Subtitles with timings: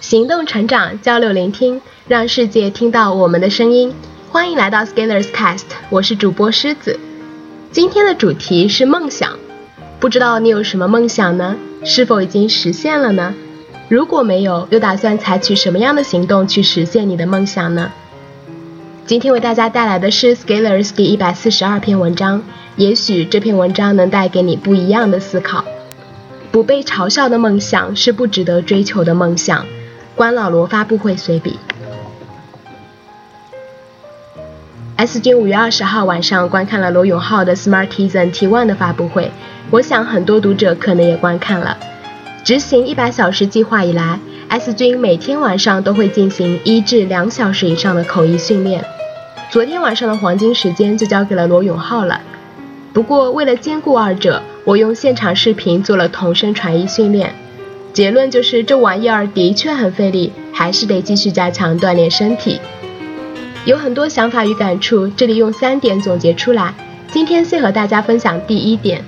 [0.00, 3.92] 行动成长，交流聆听，让世界听到我们的声音。
[4.30, 6.98] 欢迎来到 Scanners Cast，我是主播狮子。
[7.70, 9.38] 今天的主题是梦想，
[10.00, 11.54] 不知道你有什么梦想呢？
[11.84, 13.34] 是否已经实现了呢？
[13.90, 17.92] 如果没有，又打算采取什么样的行动去实现你的梦想呢？
[19.04, 22.42] 今天为大家带来的是 Scalers 第一百四十二篇文章，
[22.76, 25.62] 也许这篇文章能带给你不一样的思考。
[26.50, 29.66] 不被嘲笑的梦想是不值得追求的梦想。
[30.20, 31.58] 关老罗发布会随笔。
[34.96, 39.30] S 君五月二十号晚上观看了罗永浩的 Smartisan T1 的发布会，
[39.70, 41.78] 我想很多读者可能也观看了。
[42.44, 48.84] 执行一百小时计划以来，S 君每天晚上都会进行一至两小时以上的口译训练。
[49.48, 52.20] 昨天晚上的黄金时间就交给了罗永浩了。
[52.92, 57.34] 不过为了兼顾二者，我用现场视频做了同声传译训练。
[57.92, 62.60] 结论就是这玩意儿的确很费力，还是得继续加强锻炼身体。
[63.64, 66.72] 有很多想法与感触，这里用三点总结出来。
[67.08, 69.04] 今天先和大家分享第一点：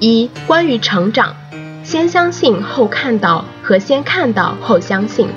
[0.00, 1.36] 一、关于成长，
[1.84, 5.28] 先相信后看到和先看到后相信。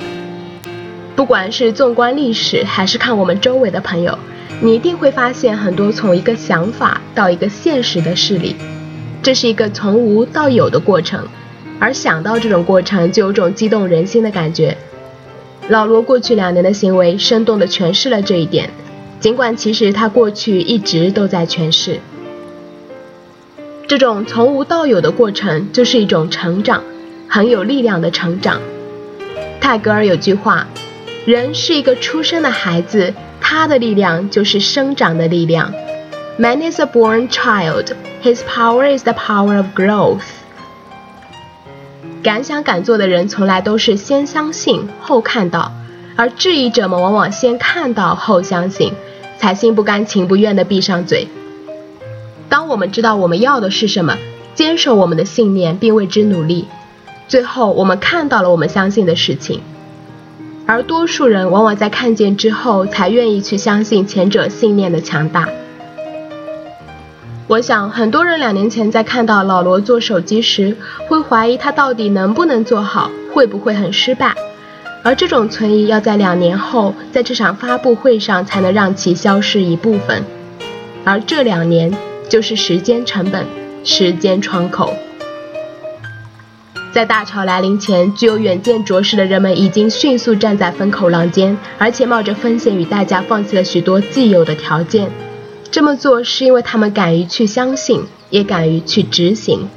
[1.16, 4.18] 不管是纵观历史，还是看我们周围的朋友，
[4.62, 8.56] 你一定会发现很多从一个想法到一个现实的事例，
[9.26, 11.28] 这是一个从无到有的过程。
[11.80, 14.78] 而想到这种过程，就有种激动人心的感觉。
[15.68, 18.70] 老罗过去两年的行为，生动地诠释了这一点。
[19.20, 22.00] 尽管其实他过去一直都在诠释，
[23.88, 26.84] 这种从无到有的过程，就是一种成长，
[27.28, 28.62] 很有力量的成长。
[29.59, 30.68] 泰戈尔有句话。
[31.26, 35.73] 人是一个出生的孩子，他的力量就是生长的力量。
[36.38, 37.88] Man is a born child.
[38.26, 40.23] His power is the power of growth.
[42.23, 45.72] 敢想敢做的人从来都是先相信后看到，
[46.16, 48.94] 而质疑者们往往先看到后相信，
[49.38, 51.28] 才心不甘情不愿地闭上嘴。
[52.50, 54.18] 当我们知道我们要的是什么，
[54.56, 56.68] 坚守我们的信念并为之努力，
[57.28, 59.62] 最后我们看到了我们相信的事情。
[60.66, 65.47] 而多数人往往在看见之后，才愿意去相信前者信念的强大。
[67.56, 70.76] 我想，很多人两年前在看到老罗做手机时，
[71.08, 74.36] 会怀疑他到底能不能做好，会不会很失败。
[75.04, 80.22] 而这种存疑，要在两年后，在这场发布会上才能让其消失一部分。
[81.06, 83.46] 而这两年，就是时间成本，
[83.86, 84.94] 时间窗口。
[86.92, 95.10] 在大潮来临前，具有远见卓识的人们已经迅速站在风口浪尖，而且冒着风险与代价放弃了许多既有的条件。
[95.72, 99.68] 这么做是因为他们敢于去相信，也敢于去执行。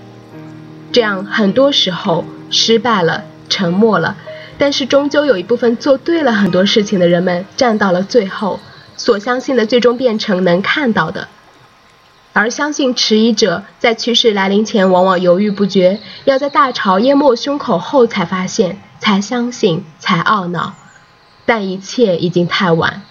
[0.92, 4.16] 这样很多时候失败了，沉默了，
[4.56, 8.60] 但是终究有一部分做对了很多事情的人们站到了最后，
[8.96, 11.28] 所相信的最终变成能看到的。
[12.32, 20.74] 而相信迟疑者在趋势来临前往往犹豫不决，要在大潮淹没胸口后才发现，才相信，才懊恼，
[21.44, 23.02] 但一切已经太晚。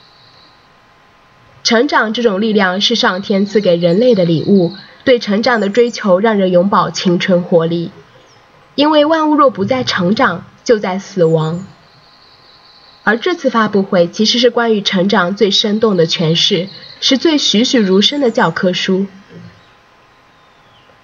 [1.68, 4.72] 成长这种力量是上天赐给人类的礼物，
[5.04, 7.92] 对成长的追求让人永葆青春活力，
[8.76, 11.66] 因为万物若不再成长，就在死亡。
[13.04, 16.70] 而这次发布会其实是关于成长最生动的诠释，
[17.02, 19.06] 是最栩栩如生的教科书。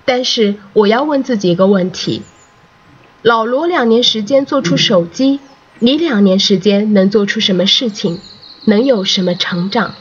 [0.06, 2.22] 但是我要问自己一个问题：
[3.22, 5.42] 老罗两年时间做出手机，
[5.80, 8.22] 你两年时间能做出什么事情？
[8.64, 9.96] 能有什么成长？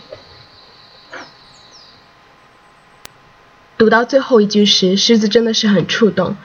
[3.82, 6.37] 读到最后一句时，狮子真的是很触动。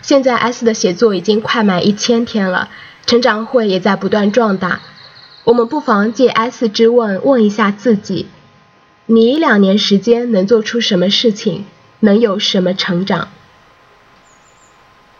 [0.00, 2.70] 现在 S 的写作已经快满一千天了，
[3.04, 4.80] 成长会也在不断壮大。
[5.44, 8.28] 我们不妨借 S 之问问一下自己：
[9.04, 11.66] 你两年时间能做出什么事情？
[12.00, 13.28] 能有什么成长？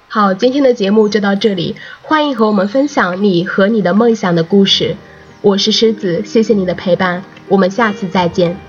[0.09, 4.97] 好，今天的节目就到这里，欢迎和我们分享你和你的梦想的故事。
[5.43, 8.66] 我是狮子，谢谢你的陪伴，我们下次再见。